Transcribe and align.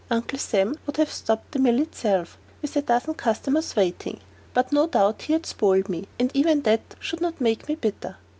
Uncle 0.09 0.39
Sam 0.39 0.75
would 0.87 0.97
have 0.97 1.11
stopped 1.11 1.51
the 1.51 1.59
mill 1.59 1.79
itself, 1.79 2.39
with 2.63 2.75
a 2.75 2.81
dozen 2.81 3.13
customers 3.13 3.75
waiting; 3.75 4.19
but 4.51 4.71
no 4.73 4.87
doubt 4.87 5.21
he 5.21 5.33
had 5.33 5.45
spoiled 5.45 5.89
me; 5.89 6.07
and 6.19 6.31
even 6.33 6.63
that 6.63 6.95
should 6.99 7.21
not 7.21 7.39
make 7.39 7.67
me 7.67 7.75
bitter. 7.75 8.17